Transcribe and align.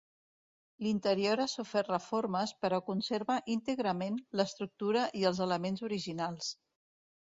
L'interior 0.85 1.43
ha 1.43 1.47
sofert 1.51 1.91
reformes 1.93 2.55
però 2.65 2.81
conserva 2.89 3.37
íntegrament 3.59 4.21
l'estructura 4.41 5.09
i 5.23 5.31
els 5.33 5.47
elements 5.51 5.91
originals. 5.93 6.55